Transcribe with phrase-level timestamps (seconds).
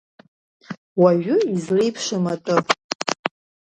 [1.01, 2.55] Уажәы излеиԥшым атәы…